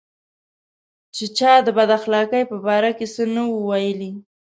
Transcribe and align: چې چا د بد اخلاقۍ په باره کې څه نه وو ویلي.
چې 1.15 1.25
چا 1.37 1.51
د 1.65 1.67
بد 1.77 1.89
اخلاقۍ 1.97 2.43
په 2.51 2.57
باره 2.65 2.91
کې 2.97 3.05
څه 3.13 3.23
نه 3.33 3.41
وو 3.47 3.59
ویلي. 3.69 4.11